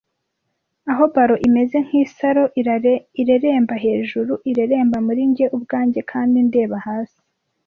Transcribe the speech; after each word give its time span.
Aho 0.91 1.03
ballon 1.13 1.41
imeze 1.47 1.77
nk'isaro 1.85 2.43
ireremba 3.21 3.75
hejuru, 3.85 4.31
(ireremba 4.49 4.97
muri 5.07 5.21
njye 5.31 5.45
ubwanjye 5.55 5.99
kandi 6.11 6.37
ndeba 6.47 6.77
hasi,) 6.85 7.19